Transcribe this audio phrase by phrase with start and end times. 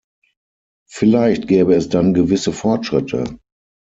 [0.89, 3.37] Vielleicht gäbe es dann gewisse Fortschritte.